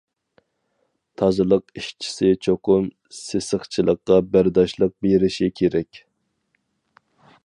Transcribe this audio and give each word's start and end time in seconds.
تازىلىق 1.21 1.65
ئىشچىسى 1.81 2.31
چوقۇم 2.47 2.87
سېسىقچىلىققا 3.17 4.19
بەرداشلىق 4.37 4.97
بېرىشى 5.07 5.51
كېرەك. 5.61 6.01